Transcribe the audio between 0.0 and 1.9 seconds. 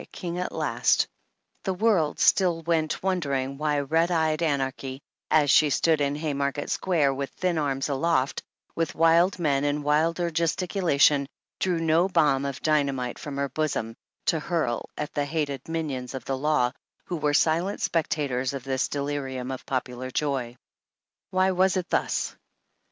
King at last, the